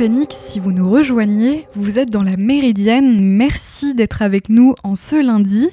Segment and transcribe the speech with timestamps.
[0.00, 3.22] Phoenix, si vous nous rejoignez, vous êtes dans la Méridienne.
[3.22, 5.68] Merci d'être avec nous en ce lundi.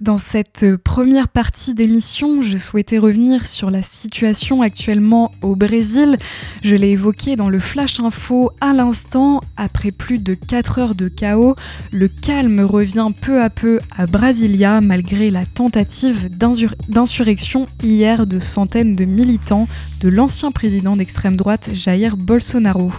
[0.00, 6.16] Dans cette première partie d'émission, je souhaitais revenir sur la situation actuellement au Brésil.
[6.62, 9.42] Je l'ai évoqué dans le Flash Info à l'instant.
[9.58, 11.54] Après plus de 4 heures de chaos,
[11.92, 16.30] le calme revient peu à peu à Brasilia malgré la tentative
[16.88, 19.68] d'insurrection hier de centaines de militants
[20.00, 22.92] de l'ancien président d'extrême droite Jair Bolsonaro.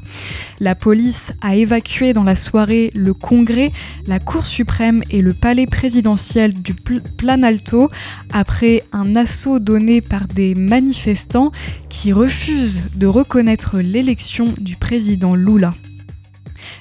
[0.59, 3.71] La police a évacué dans la soirée le Congrès,
[4.05, 6.73] la Cour suprême et le palais présidentiel du
[7.17, 7.89] Planalto
[8.31, 11.51] après un assaut donné par des manifestants
[11.89, 15.73] qui refusent de reconnaître l'élection du président Lula.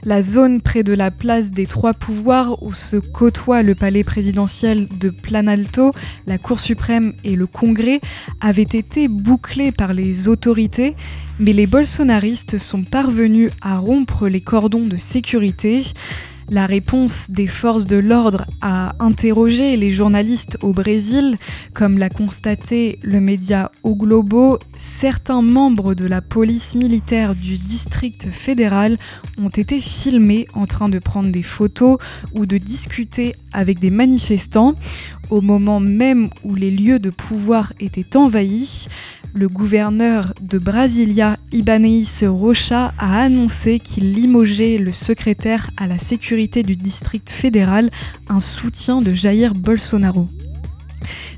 [0.06, 4.86] La zone près de la place des trois pouvoirs où se côtoient le palais présidentiel
[4.86, 5.90] de Planalto,
[6.28, 8.00] la Cour suprême et le Congrès
[8.40, 10.94] avait été bouclée par les autorités,
[11.40, 15.82] mais les bolsonaristes sont parvenus à rompre les cordons de sécurité.
[16.48, 21.36] La réponse des forces de l'ordre à interroger les journalistes au Brésil,
[21.74, 28.30] comme l'a constaté le média O Globo, certains membres de la police militaire du district
[28.30, 28.96] fédéral
[29.38, 31.98] ont été filmés en train de prendre des photos
[32.32, 34.76] ou de discuter avec des manifestants.
[35.30, 38.86] Au moment même où les lieux de pouvoir étaient envahis
[39.36, 46.62] le gouverneur de Brasilia, Ibaneis Rocha, a annoncé qu'il limogeait le secrétaire à la sécurité
[46.62, 47.90] du district fédéral,
[48.28, 50.28] un soutien de Jair Bolsonaro.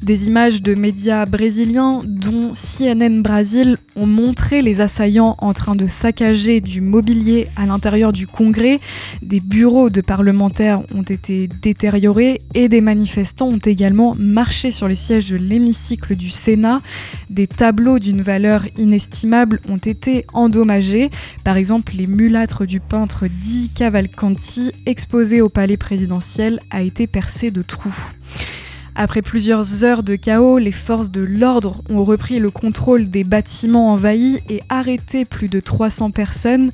[0.02, 5.86] Des images de médias brésiliens, dont CNN Brasil, ont montré les assaillants en train de
[5.86, 8.80] saccager du mobilier à l'intérieur du Congrès.
[9.22, 14.96] Des bureaux de parlementaires ont été détériorés et des manifestants ont également marché sur les
[14.96, 16.80] sièges de l'hémicycle du Sénat.
[17.30, 21.10] Des tableaux d'une valeur inestimable ont été endommagés.
[21.44, 27.50] Par exemple, les mulâtres du peintre Di Cavalcanti, exposé au palais présidentiel, a été percé
[27.50, 27.94] de trous.
[29.00, 33.92] Après plusieurs heures de chaos, les forces de l'ordre ont repris le contrôle des bâtiments
[33.92, 36.72] envahis et arrêté plus de 300 personnes.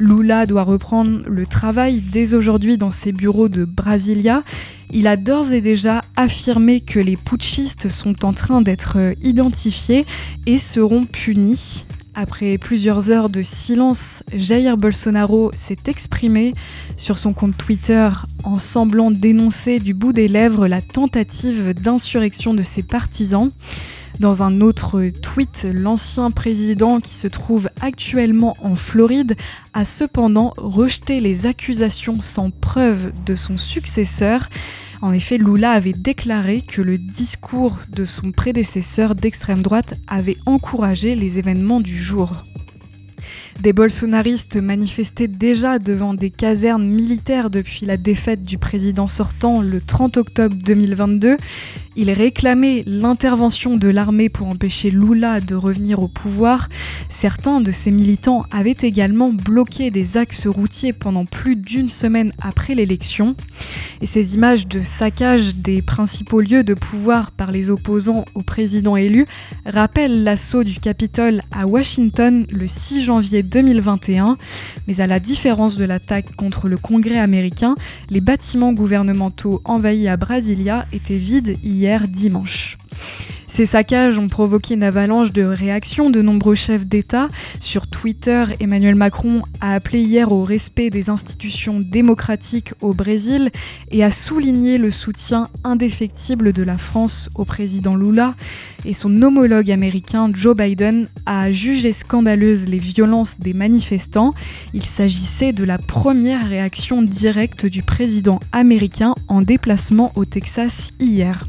[0.00, 4.42] Lula doit reprendre le travail dès aujourd'hui dans ses bureaux de Brasilia.
[4.90, 10.06] Il a d'ores et déjà affirmé que les putschistes sont en train d'être identifiés
[10.46, 11.84] et seront punis.
[12.14, 16.54] Après plusieurs heures de silence, Jair Bolsonaro s'est exprimé
[16.96, 18.08] sur son compte Twitter
[18.42, 23.52] en semblant dénoncer du bout des lèvres la tentative d'insurrection de ses partisans.
[24.18, 29.36] Dans un autre tweet, l'ancien président qui se trouve actuellement en Floride
[29.72, 34.50] a cependant rejeté les accusations sans preuve de son successeur
[35.02, 41.14] en effet, Lula avait déclaré que le discours de son prédécesseur d'extrême droite avait encouragé
[41.14, 42.44] les événements du jour.
[43.60, 49.82] Des bolsonaristes manifestaient déjà devant des casernes militaires depuis la défaite du président sortant le
[49.82, 51.36] 30 octobre 2022.
[51.96, 56.70] Ils réclamaient l'intervention de l'armée pour empêcher Lula de revenir au pouvoir.
[57.10, 62.74] Certains de ces militants avaient également bloqué des axes routiers pendant plus d'une semaine après
[62.74, 63.34] l'élection.
[64.00, 68.96] Et ces images de saccage des principaux lieux de pouvoir par les opposants au président
[68.96, 69.26] élu
[69.66, 74.36] rappellent l'assaut du Capitole à Washington le 6 janvier 2021,
[74.86, 77.74] mais à la différence de l'attaque contre le Congrès américain,
[78.08, 82.78] les bâtiments gouvernementaux envahis à Brasilia étaient vides hier dimanche.
[83.50, 87.28] Ces saccages ont provoqué une avalanche de réactions de nombreux chefs d'État.
[87.58, 93.50] Sur Twitter, Emmanuel Macron a appelé hier au respect des institutions démocratiques au Brésil
[93.90, 98.34] et a souligné le soutien indéfectible de la France au président Lula.
[98.84, 104.32] Et son homologue américain Joe Biden a jugé scandaleuses les violences des manifestants.
[104.74, 111.46] Il s'agissait de la première réaction directe du président américain en déplacement au Texas hier.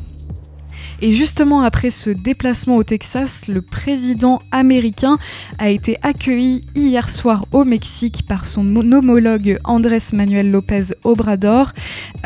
[1.03, 5.18] Et justement après ce déplacement au Texas, le président américain
[5.57, 11.74] a été accueilli hier soir au Mexique par son homologue Andrés Manuel López Obrador.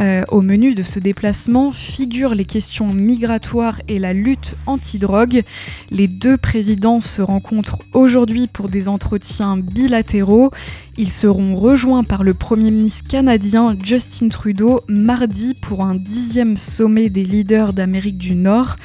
[0.02, 5.44] Euh, au menu de ce déplacement figurent les questions migratoires et la lutte anti-drogue.
[5.90, 10.52] Les deux présidents se rencontrent aujourd'hui pour des entretiens bilatéraux.
[10.98, 17.10] Ils seront rejoints par le Premier ministre canadien Justin Trudeau mardi pour un dixième sommet
[17.10, 18.78] des leaders d'Amérique du Nord.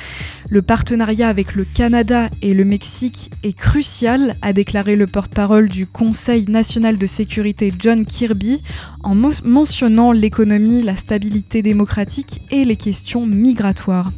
[0.49, 5.87] Le partenariat avec le Canada et le Mexique est crucial, a déclaré le porte-parole du
[5.87, 8.61] Conseil national de sécurité John Kirby
[9.05, 9.15] en
[9.45, 14.11] mentionnant l'économie, la stabilité démocratique et les questions migratoires.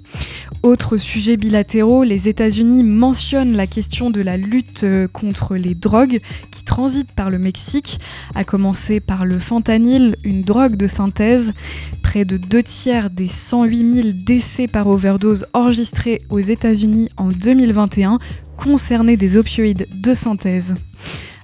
[0.63, 6.21] Autre sujet bilatéraux, les États-Unis mentionnent la question de la lutte euh, contre les drogues
[6.53, 7.99] qui transitent par le Mexique,
[8.37, 11.53] à commencer par le fentanyl, une drogue de synthèse.
[12.01, 18.19] Près de deux tiers des 108 000 décès par overdose enregistrés aux États-Unis en 2021
[18.57, 20.77] concernaient des opioïdes de synthèse.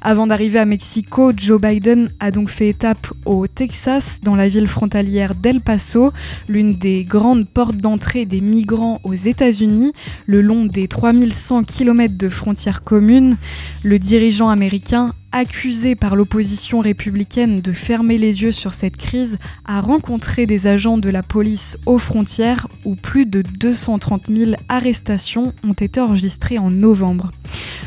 [0.00, 4.68] Avant d'arriver à Mexico, Joe Biden a donc fait étape au Texas, dans la ville
[4.68, 6.12] frontalière d'El Paso,
[6.48, 9.92] l'une des grandes portes d'entrée des migrants aux États-Unis,
[10.26, 13.36] le long des 3100 km de frontières communes.
[13.82, 19.81] Le dirigeant américain accusé par l'opposition républicaine de fermer les yeux sur cette crise, a
[19.81, 25.75] rencontré des agents de la police aux frontières où plus de 230 000 arrestations ont
[25.75, 27.31] été enregistrées en novembre.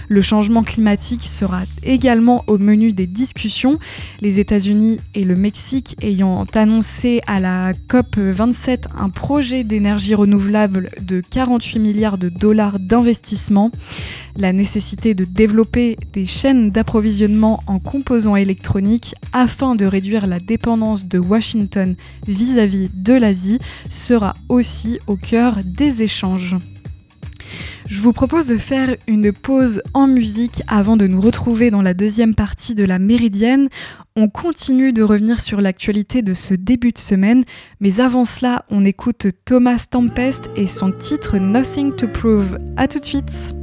[0.08, 3.80] Le changement climatique sera également au menu des discussions,
[4.20, 10.90] les États-Unis et le Mexique ayant annoncé à la COP 27 un projet d'énergie renouvelable
[11.02, 13.72] de 48 milliards de dollars d'investissement
[14.38, 21.06] la nécessité de développer des chaînes d'approvisionnement en composants électroniques afin de réduire la dépendance
[21.06, 21.96] de Washington
[22.28, 23.60] vis-à-vis de l'Asie
[23.90, 26.56] sera aussi au cœur des échanges.
[27.88, 31.94] Je vous propose de faire une pause en musique avant de nous retrouver dans la
[31.94, 33.68] deuxième partie de la Méridienne.
[34.16, 37.44] On continue de revenir sur l'actualité de ce début de semaine,
[37.80, 42.58] mais avant cela, on écoute Thomas Tempest et son titre Nothing to Prove.
[42.78, 43.61] A tout de suite!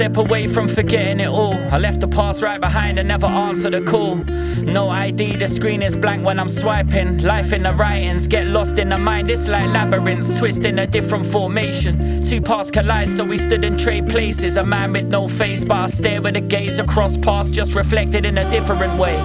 [0.00, 1.52] Step away from forgetting it all.
[1.70, 4.16] I left the past right behind and never answered a call.
[4.64, 7.18] No ID, the screen is blank when I'm swiping.
[7.18, 9.30] Life in the writings, get lost in the mind.
[9.30, 12.24] It's like labyrinths, twist in a different formation.
[12.24, 14.56] Two paths collide, so we stood in trade places.
[14.56, 18.24] A man with no face, but I stare with a gaze across paths, just reflected
[18.24, 19.18] in a different way.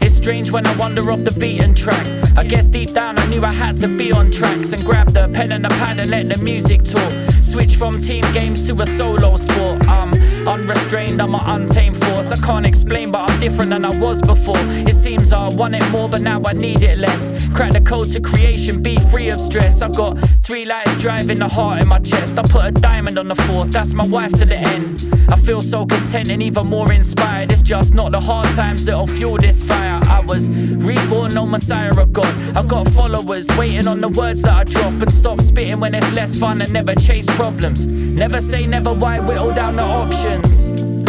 [0.00, 2.06] It's strange when I wander off the beaten track.
[2.38, 5.28] I guess deep down I knew I had to be on tracks and grab the
[5.28, 7.12] pen and the pad and let the music talk.
[7.42, 9.86] Switch from team games to a solo sport.
[9.86, 12.30] I'm unrestrained, I'm an untamed force.
[12.30, 14.56] I can't explain, but I'm different than I was before.
[14.58, 17.30] It seems I want it more, but now I need it less.
[17.54, 19.82] Crack the code to creation, be free of stress.
[19.82, 22.38] I've got three lights driving the heart in my chest.
[22.38, 25.21] I put a diamond on the fourth, that's my wife to the end.
[25.32, 27.50] I feel so content and even more inspired.
[27.50, 29.98] It's just not the hard times that'll fuel this fire.
[30.04, 32.32] I was reborn, no messiah of God.
[32.54, 36.12] I got followers waiting on the words that I drop and stop spitting when it's
[36.12, 37.86] less fun and never chase problems.
[37.86, 40.68] Never say never, why whittle down the options.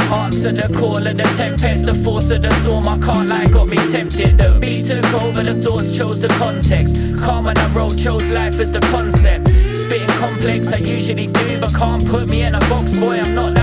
[0.09, 2.87] Answer the call of the tempest, the force of the storm.
[2.87, 4.37] I can't lie, got me tempted.
[4.37, 6.95] The beat took over, the thoughts chose the context.
[7.19, 9.49] Calm when I wrote, chose life as the concept.
[9.49, 13.55] Spitting complex, I usually do, but can't put me in a box, boy, I'm not
[13.55, 13.62] that.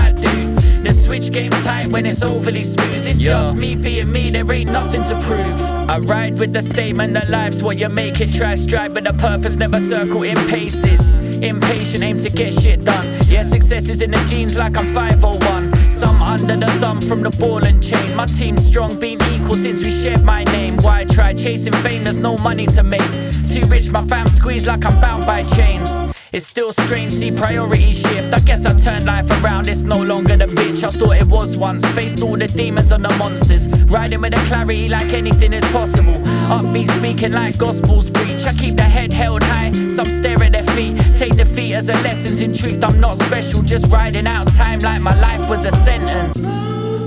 [1.11, 3.05] switch game tight when it's overly smooth.
[3.05, 3.31] It's yeah.
[3.31, 5.61] just me being me, there ain't nothing to prove.
[5.89, 8.33] I ride with the statement that life's what you make it.
[8.33, 11.11] Try stride, but the purpose never circle in paces.
[11.41, 13.05] Impatient, aim to get shit done.
[13.27, 15.91] Yeah, success is in the genes like I'm 501.
[15.91, 18.15] Some under the thumb from the ball and chain.
[18.15, 20.77] My team's strong, been equal since we shared my name.
[20.77, 22.05] Why try chasing fame?
[22.05, 23.11] There's no money to make.
[23.51, 26.10] Too rich, my fam squeeze like I'm bound by chains.
[26.33, 28.33] It's still strange, see priorities shift.
[28.33, 31.57] I guess I turned life around, it's no longer the bitch I thought it was
[31.57, 31.85] once.
[31.91, 33.67] Faced all the demons and the monsters.
[33.91, 36.19] Riding with a clarity like anything is possible.
[36.47, 38.45] Upbeat speaking like gospels preach.
[38.45, 40.97] I keep the head held high, some stare at their feet.
[41.17, 42.81] Take defeat as a lesson, in truth.
[42.81, 46.60] I'm not special, just riding out time like my life was a sentence.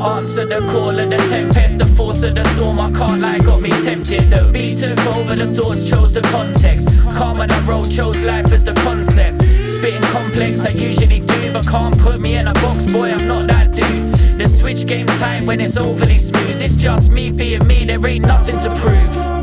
[0.05, 2.79] Answer the call of the tempest, the force of the storm.
[2.79, 4.31] I can't lie, got me tempted.
[4.31, 6.89] The beat took over, the thoughts chose the context.
[7.17, 9.41] Calm on the road, chose life as the concept.
[9.43, 13.47] Spitting complex, I usually do, but can't put me in a box, boy, I'm not
[13.47, 14.39] that dude.
[14.39, 16.61] The switch game tight when it's overly smooth.
[16.61, 19.34] It's just me being me, there ain't nothing to prove.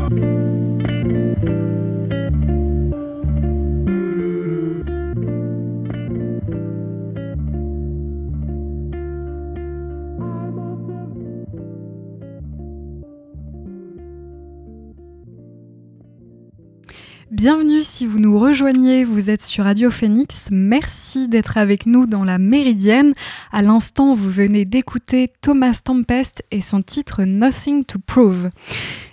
[17.42, 20.44] Bienvenue si vous nous rejoignez, vous êtes sur Radio Phoenix.
[20.52, 23.14] Merci d'être avec nous dans la Méridienne.
[23.50, 28.50] À l'instant, vous venez d'écouter Thomas Tempest et son titre Nothing to Prove.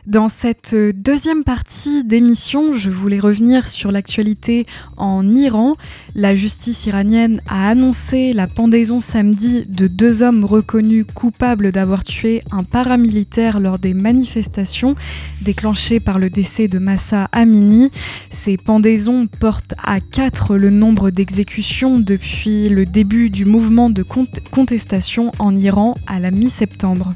[0.07, 4.65] Dans cette deuxième partie d'émission, je voulais revenir sur l'actualité
[4.95, 5.75] en Iran.
[6.15, 12.41] La justice iranienne a annoncé la pendaison samedi de deux hommes reconnus coupables d'avoir tué
[12.51, 14.95] un paramilitaire lors des manifestations
[15.41, 17.91] déclenchées par le décès de Massa Amini.
[18.29, 25.33] Ces pendaisons portent à quatre le nombre d'exécutions depuis le début du mouvement de contestation
[25.39, 27.13] en Iran à la mi-septembre.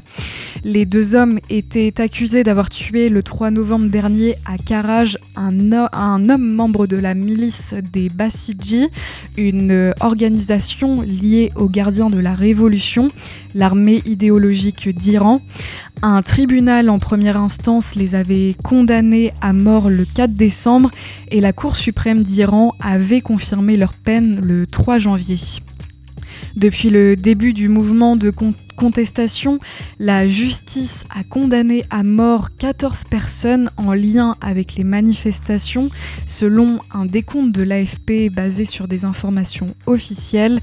[0.64, 5.52] Les deux hommes étaient accusés d'avoir tué le 3 novembre dernier à Karaj un,
[5.92, 8.88] un homme membre de la milice des Basiji,
[9.36, 13.10] une organisation liée aux gardiens de la Révolution,
[13.54, 15.40] l'armée idéologique d'Iran.
[16.02, 20.90] Un tribunal en première instance les avait condamnés à mort le 4 décembre
[21.30, 25.38] et la Cour suprême d'Iran avait confirmé leur peine le 3 janvier.
[26.56, 28.30] Depuis le début du mouvement de
[28.74, 29.58] contestation,
[29.98, 35.90] la justice a condamné à mort 14 personnes en lien avec les manifestations,
[36.26, 40.60] selon un décompte de l'AFP basé sur des informations officielles.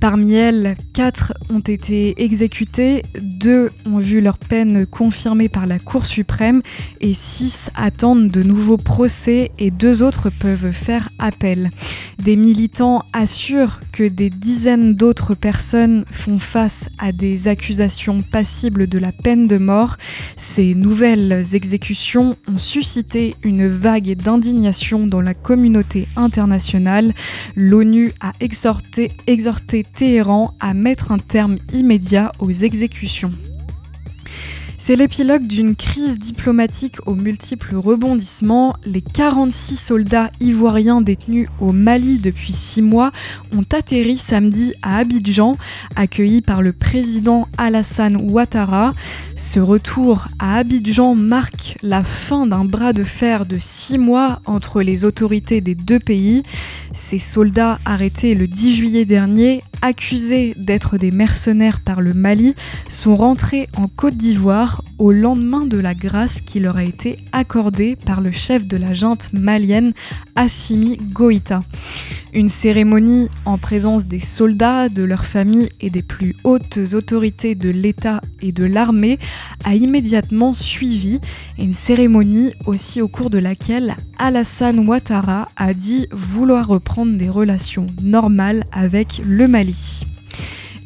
[0.00, 6.06] Parmi elles, quatre ont été exécutées, deux ont vu leur peine confirmée par la Cour
[6.06, 6.62] suprême
[7.02, 11.70] et six attendent de nouveaux procès et deux autres peuvent faire appel.
[12.18, 18.98] Des militants assurent que des dizaines d'autres personnes font face à des accusations passibles de
[18.98, 19.96] la peine de mort.
[20.36, 27.14] Ces nouvelles exécutions ont suscité une vague d'indignation dans la communauté internationale.
[27.56, 33.32] L'ONU a exhorté, exhorté Téhéran à mettre un terme immédiat aux exécutions.
[34.82, 38.74] C'est l'épilogue d'une crise diplomatique aux multiples rebondissements.
[38.86, 43.12] Les 46 soldats ivoiriens détenus au Mali depuis six mois
[43.54, 45.58] ont atterri samedi à Abidjan,
[45.96, 48.94] accueillis par le président Alassane Ouattara.
[49.36, 54.80] Ce retour à Abidjan marque la fin d'un bras de fer de six mois entre
[54.80, 56.42] les autorités des deux pays.
[56.92, 62.54] Ces soldats arrêtés le 10 juillet dernier, accusés d'être des mercenaires par le Mali,
[62.88, 67.96] sont rentrés en Côte d'Ivoire au lendemain de la grâce qui leur a été accordée
[67.96, 69.92] par le chef de la junte malienne
[70.36, 71.62] Assimi Goïta.
[72.32, 77.70] Une cérémonie en présence des soldats, de leurs familles et des plus hautes autorités de
[77.70, 79.18] l'État et de l'armée
[79.64, 81.20] a immédiatement suivi,
[81.58, 87.88] une cérémonie aussi au cours de laquelle Alassane Ouattara a dit vouloir reprendre des relations
[88.02, 90.06] normales avec le Mali.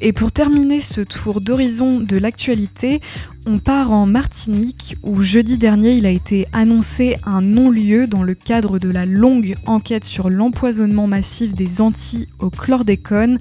[0.00, 3.00] Et pour terminer ce tour d'horizon de l'actualité,
[3.46, 8.34] on part en Martinique où jeudi dernier il a été annoncé un non-lieu dans le
[8.34, 13.38] cadre de la longue enquête sur l'empoisonnement massif des Antilles au chlordécone,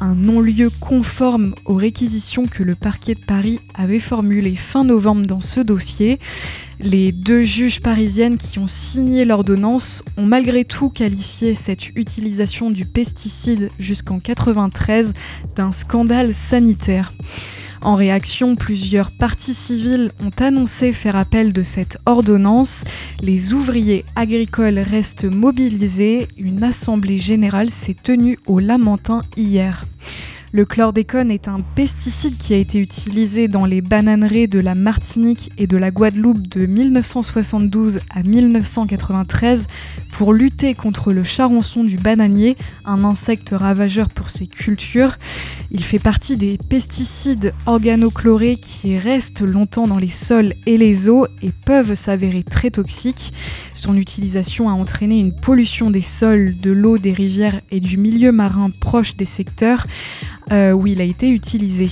[0.00, 5.40] un non-lieu conforme aux réquisitions que le parquet de Paris avait formulées fin novembre dans
[5.40, 6.18] ce dossier.
[6.84, 12.84] Les deux juges parisiennes qui ont signé l'ordonnance ont malgré tout qualifié cette utilisation du
[12.84, 15.12] pesticide jusqu'en 93
[15.54, 17.12] d'un scandale sanitaire.
[17.82, 22.82] En réaction, plusieurs partis civils ont annoncé faire appel de cette ordonnance.
[23.20, 26.26] Les ouvriers agricoles restent mobilisés.
[26.36, 29.84] Une assemblée générale s'est tenue au Lamentin hier.
[30.54, 35.50] Le chlordécone est un pesticide qui a été utilisé dans les bananeraies de la Martinique
[35.56, 39.66] et de la Guadeloupe de 1972 à 1993
[40.10, 45.16] pour lutter contre le charançon du bananier, un insecte ravageur pour ses cultures.
[45.70, 51.26] Il fait partie des pesticides organochlorés qui restent longtemps dans les sols et les eaux
[51.40, 53.32] et peuvent s'avérer très toxiques.
[53.72, 58.32] Son utilisation a entraîné une pollution des sols, de l'eau, des rivières et du milieu
[58.32, 59.86] marin proche des secteurs
[60.52, 61.88] euh, où il a été utilisé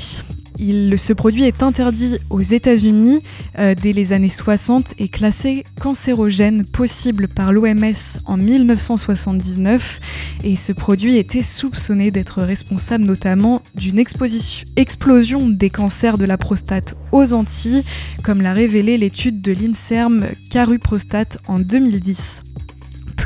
[0.97, 3.23] ce produit est interdit aux États-Unis
[3.59, 10.01] euh, dès les années 60 et classé cancérogène possible par l'OMS en 1979.
[10.45, 16.95] Et ce produit était soupçonné d'être responsable notamment d'une explosion des cancers de la prostate
[17.13, 17.83] aux Antilles,
[18.23, 22.43] comme l'a révélé l'étude de l'INSERM Caru Prostate en 2010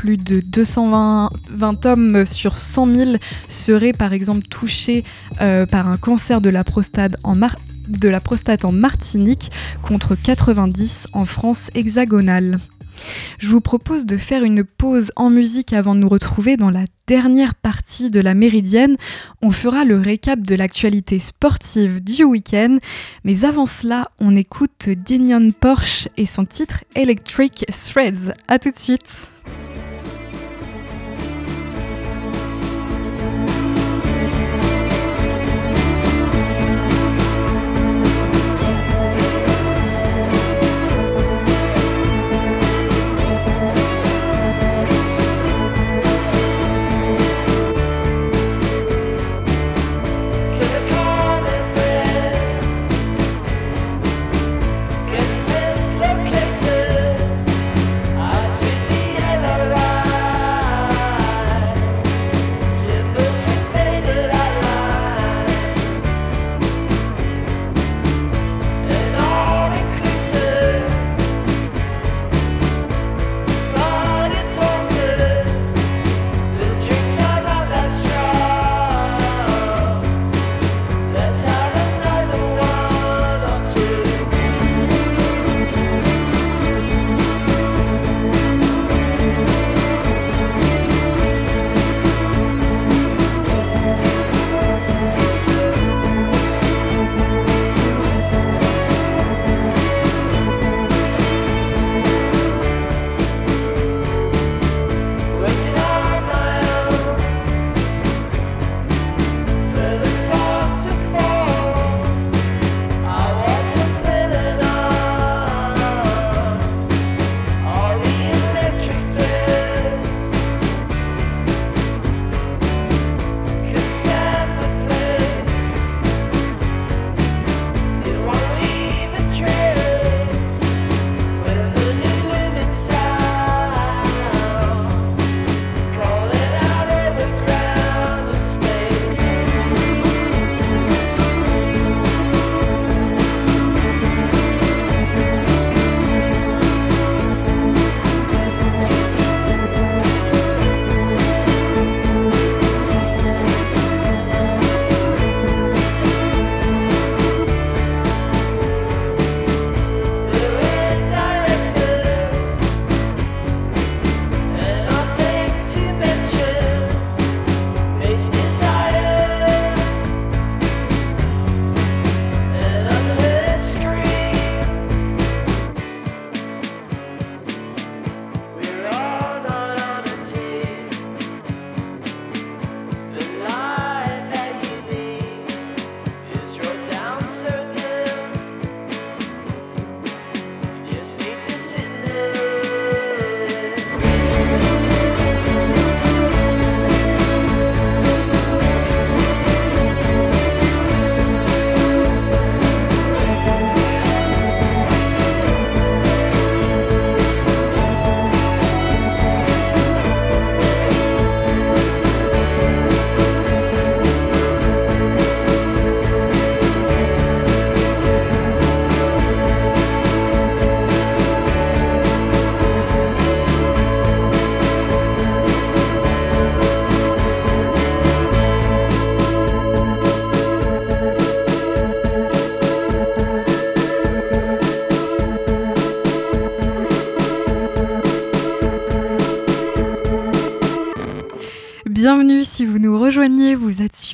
[0.05, 3.11] plus de 220 hommes sur 100 000
[3.47, 5.03] seraient par exemple touchés
[5.41, 12.59] euh, par un cancer de la prostate en Martinique contre 90 en France hexagonale.
[13.39, 16.85] Je vous propose de faire une pause en musique avant de nous retrouver dans la
[17.07, 18.97] dernière partie de la Méridienne.
[19.41, 22.77] On fera le récap de l'actualité sportive du week-end,
[23.23, 28.35] mais avant cela, on écoute Dinion Porsche et son titre Electric Threads.
[28.47, 29.29] A tout de suite.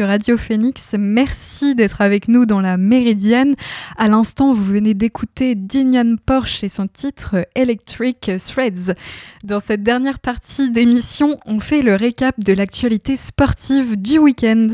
[0.04, 0.96] Radio Phoenix.
[0.98, 3.56] Merci d'être avec nous dans la Méridienne.
[3.98, 8.96] À l'instant, vous venez d'écouter Dinian Porsche et son titre Electric Threads.
[9.44, 14.70] Dans cette dernière partie d'émission, on fait le récap de l'actualité sportive du week-end.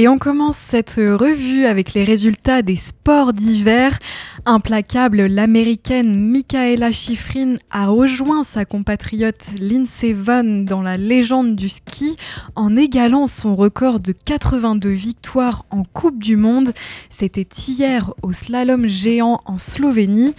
[0.00, 3.98] Et on commence cette revue avec les résultats des sports d'hiver.
[4.46, 12.16] Implacable, l'américaine Michaela Schifrin a rejoint sa compatriote Lindsey Vonn dans la légende du ski
[12.54, 16.74] en égalant son record de 82 victoires en Coupe du Monde.
[17.10, 20.32] C'était hier au slalom géant en Slovénie.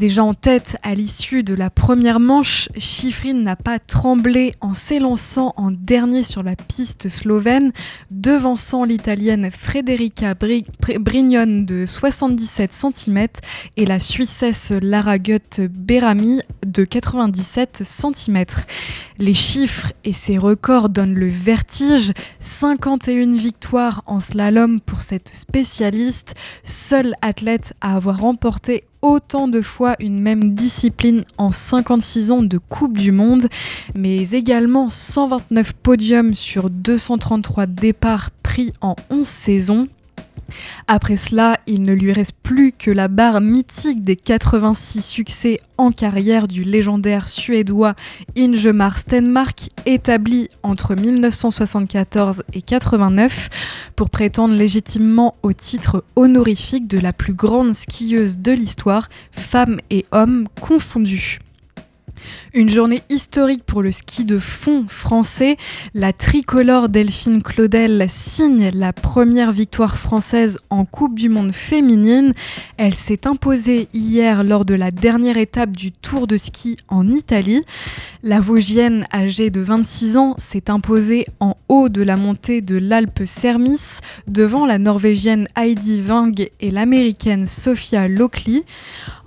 [0.00, 5.52] Déjà en tête à l'issue de la première manche, Schifrin n'a pas tremblé en s'élançant
[5.58, 7.70] en dernier sur la piste slovène,
[8.10, 13.26] devançant l'italienne Frederica Brignone de 77 cm
[13.76, 18.46] et la suissesse Lara Gutt Berami de 97 cm.
[19.20, 22.12] Les chiffres et ses records donnent le vertige.
[22.40, 29.94] 51 victoires en slalom pour cette spécialiste, seule athlète à avoir remporté autant de fois
[30.00, 33.46] une même discipline en 56 ans de Coupe du Monde,
[33.94, 39.88] mais également 129 podiums sur 233 départs pris en 11 saisons.
[40.88, 45.92] Après cela, il ne lui reste plus que la barre mythique des 86 succès en
[45.92, 47.94] carrière du légendaire suédois
[48.36, 53.48] Ingemar Stenmark, établi entre 1974 et 89,
[53.96, 60.06] pour prétendre légitimement au titre honorifique de la plus grande skieuse de l'histoire, femmes et
[60.12, 61.38] hommes confondus.
[62.52, 65.56] Une journée historique pour le ski de fond français.
[65.94, 72.32] La tricolore Delphine Claudel signe la première victoire française en Coupe du Monde féminine.
[72.76, 77.62] Elle s'est imposée hier lors de la dernière étape du Tour de ski en Italie.
[78.22, 83.22] La Vosgienne, âgée de 26 ans, s'est imposée en haut de la montée de l'Alpe
[83.24, 88.64] Sermis devant la Norvégienne Heidi Wang et l'Américaine Sophia Lockley.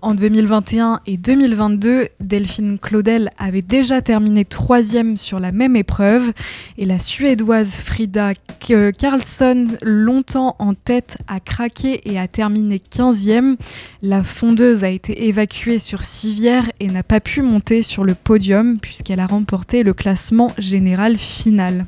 [0.04, 6.34] En 2021 et 2022, Delphine Claudel avait déjà terminé troisième sur la même épreuve
[6.78, 13.56] et la Suédoise Frida Karlsson, longtemps en tête, a craqué et a terminé 15e.
[14.02, 18.80] La fondeuse a été évacuée sur civière et n'a pas pu monter sur le podium
[18.82, 21.86] puisqu'elle a remporté le classement général final.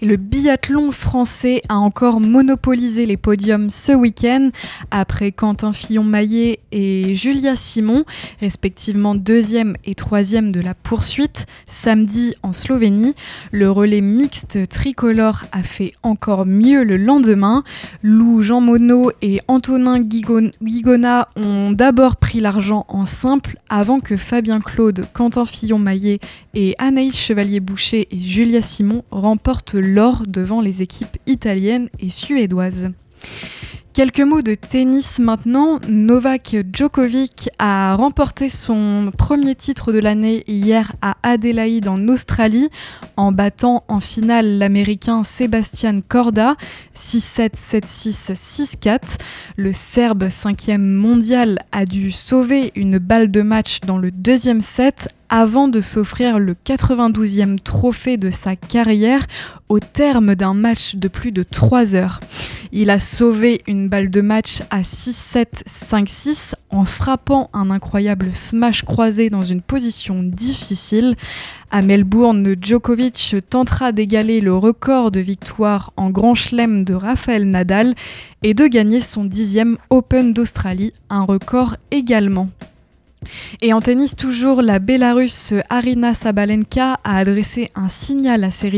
[0.00, 4.50] Le biathlon français a encore monopolisé les podiums ce week-end
[4.90, 8.04] après Quentin Fillon-Maillet et Julia Simon,
[8.40, 13.14] respectivement deuxième et troisième de la poursuite, samedi en Slovénie.
[13.50, 17.64] Le relais mixte tricolore a fait encore mieux le lendemain.
[18.02, 24.60] Lou Jean Monod et Antonin Guigona ont d'abord pris l'argent en simple avant que Fabien
[24.60, 26.20] Claude, Quentin Fillon-Maillet
[26.54, 32.90] et Anaïs Chevalier-Boucher et Julia Simon remportent l'or devant les équipes italiennes et suédoises.
[33.94, 35.80] Quelques mots de tennis maintenant.
[35.88, 42.68] Novak Djokovic a remporté son premier titre de l'année hier à Adélaïde en Australie
[43.16, 46.54] en battant en finale l'américain Sebastian Corda
[46.94, 49.00] 6-7, 7-6, 6-4.
[49.56, 55.08] Le Serbe 5 mondial a dû sauver une balle de match dans le deuxième set
[55.28, 59.26] avant de s'offrir le 92e trophée de sa carrière
[59.68, 62.20] au terme d'un match de plus de 3 heures.
[62.72, 68.84] Il a sauvé une balle de match à 6-7, 5-6 en frappant un incroyable smash
[68.84, 71.16] croisé dans une position difficile.
[71.70, 77.94] À Melbourne, Djokovic tentera d'égaler le record de victoire en Grand Chelem de Rafael Nadal
[78.42, 82.48] et de gagner son dixième Open d'Australie, un record également.
[83.60, 88.68] Et en tennis toujours, la Bélarusse Arina Sabalenka a adressé un signal à ses,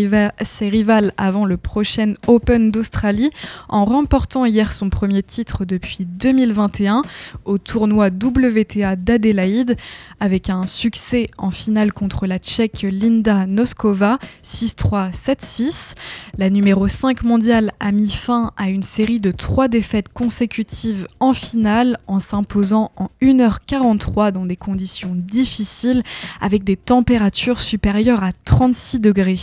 [0.69, 3.31] rivales avant le prochain Open d'Australie
[3.69, 7.03] en remportant hier son premier titre depuis 2021
[7.45, 9.77] au tournoi WTA d'Adélaïde
[10.21, 15.95] avec un succès en finale contre la Tchèque Linda Noskova 6-3, 7-6.
[16.39, 21.33] La numéro 5 mondiale a mis fin à une série de trois défaites consécutives en
[21.33, 26.03] finale en s'imposant en 1h43 dans des conditions difficiles
[26.41, 29.39] avec des températures supérieures à 36 degrés.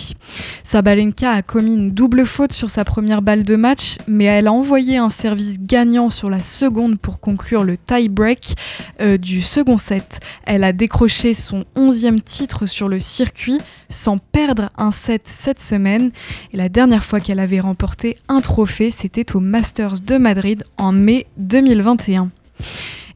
[0.64, 4.52] Sabalenka a commis une double faute sur sa première balle de match, mais elle a
[4.52, 8.56] envoyé un service gagnant sur la seconde pour conclure le tie-break
[9.02, 10.20] euh, du second set.
[10.46, 16.12] Elle a décroché son 11e titre sur le circuit sans perdre un set cette semaine.
[16.54, 20.92] Et la dernière fois qu'elle avait remporté un trophée, c'était au Masters de Madrid en
[20.92, 22.30] mai 2021.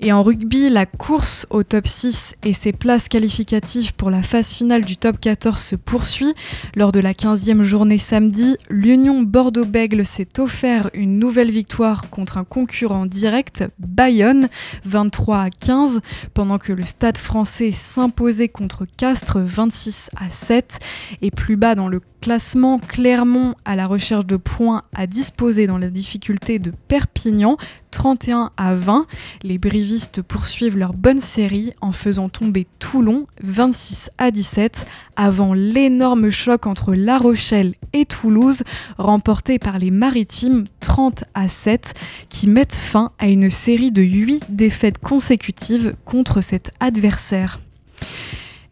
[0.03, 4.51] Et en rugby, la course au top 6 et ses places qualificatives pour la phase
[4.51, 6.33] finale du top 14 se poursuit.
[6.75, 12.43] Lors de la 15e journée samedi, l'Union Bordeaux-Bègle s'est offert une nouvelle victoire contre un
[12.43, 14.49] concurrent direct, Bayonne,
[14.85, 16.01] 23 à 15,
[16.33, 20.79] pendant que le Stade français s'imposait contre Castres 26 à 7.
[21.21, 25.79] Et plus bas dans le classement, Clermont, à la recherche de points, a disposé dans
[25.79, 27.57] la difficulté de Perpignan,
[27.89, 29.07] 31 à 20.
[29.43, 36.29] Les brivistes poursuivent leur bonne série en faisant tomber Toulon, 26 à 17, avant l'énorme
[36.29, 38.63] choc entre La Rochelle et Toulouse,
[38.97, 41.95] remporté par les Maritimes, 30 à 7,
[42.29, 47.59] qui mettent fin à une série de 8 défaites consécutives contre cet adversaire.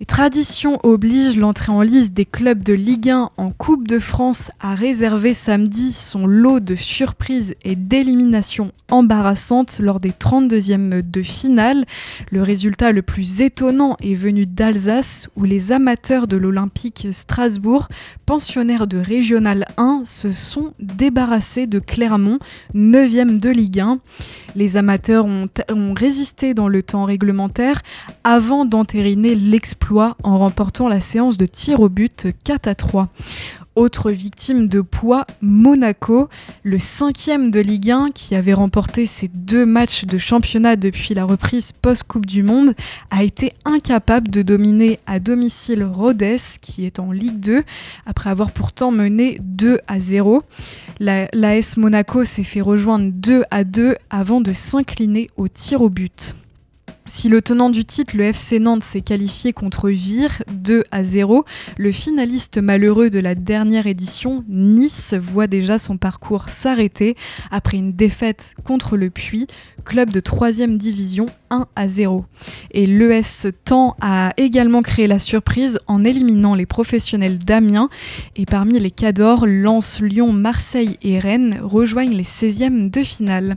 [0.01, 4.49] Et tradition oblige, l'entrée en lice des clubs de Ligue 1 en Coupe de France
[4.61, 11.83] a réservé samedi son lot de surprises et d'éliminations embarrassantes lors des 32e de finale.
[12.31, 17.89] Le résultat le plus étonnant est venu d'Alsace où les amateurs de l'Olympique Strasbourg,
[18.25, 22.39] pensionnaires de Régional 1, se sont débarrassés de Clermont,
[22.73, 23.99] 9e de Ligue 1.
[24.55, 27.81] Les amateurs ont, ont résisté dans le temps réglementaire
[28.23, 33.09] avant d'entériner l'exploit en remportant la séance de tir au but 4 à 3.
[33.75, 36.27] Autre victime de poids, Monaco,
[36.63, 41.23] le cinquième de Ligue 1 qui avait remporté ses deux matchs de championnat depuis la
[41.23, 42.73] reprise post-Coupe du Monde,
[43.09, 46.23] a été incapable de dominer à domicile Rhodes
[46.61, 47.63] qui est en Ligue 2
[48.05, 50.43] après avoir pourtant mené 2 à 0.
[50.99, 56.35] L'AS Monaco s'est fait rejoindre 2 à 2 avant de s'incliner au tir au but.
[57.09, 61.43] Si le tenant du titre, le FC Nantes, s'est qualifié contre Vire 2 à 0,
[61.75, 67.15] le finaliste malheureux de la dernière édition, Nice, voit déjà son parcours s'arrêter
[67.49, 69.47] après une défaite contre le Puy,
[69.85, 72.25] club de 3 division 1 à 0.
[72.71, 77.89] Et l'ES tend à également créer la surprise en éliminant les professionnels d'Amiens.
[78.35, 83.55] Et parmi les Cadors, Lens, Lyon, Marseille et Rennes rejoignent les 16e de finale.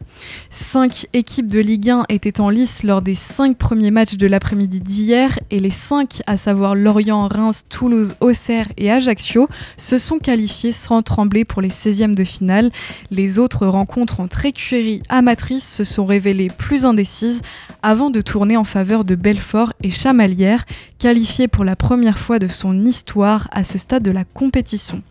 [0.50, 4.78] Cinq équipes de Ligue 1 étaient en lice lors des cinq premiers matchs de l'après-midi
[4.78, 10.70] d'hier et les cinq, à savoir Lorient, Reims, Toulouse, Auxerre et Ajaccio, se sont qualifiés
[10.70, 12.70] sans trembler pour les 16e de finale.
[13.10, 17.40] Les autres rencontres entre écuries amatrices se sont révélées plus indécises
[17.82, 20.64] avant de tourner en faveur de Belfort et Chamalières,
[21.00, 25.02] qualifiés pour la première fois de son histoire à ce stade de la compétition.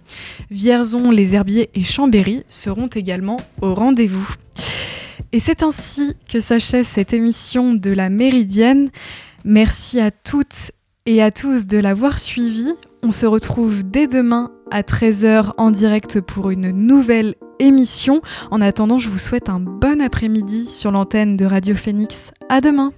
[0.49, 4.35] Vierzon, Les Herbiers et Chambéry seront également au rendez-vous.
[5.31, 8.89] Et c'est ainsi que s'achève cette émission de la Méridienne.
[9.45, 10.71] Merci à toutes
[11.05, 12.73] et à tous de l'avoir suivi.
[13.03, 18.21] On se retrouve dès demain à 13h en direct pour une nouvelle émission.
[18.51, 22.31] En attendant, je vous souhaite un bon après-midi sur l'antenne de Radio Phoenix.
[22.49, 22.91] À demain!